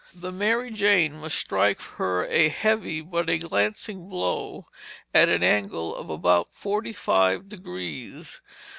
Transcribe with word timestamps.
The 0.15 0.31
Mary 0.31 0.71
Jane 0.71 1.19
must 1.21 1.37
strike 1.37 1.79
her 1.83 2.25
a 2.25 2.49
heavy 2.49 3.01
but 3.01 3.29
a 3.29 3.37
glancing 3.37 4.09
blow 4.09 4.65
at 5.13 5.29
an 5.29 5.43
angle 5.43 5.95
of 5.95 6.09
about 6.09 6.51
forty 6.51 6.91
five 6.91 7.47
degrees. 7.47 8.41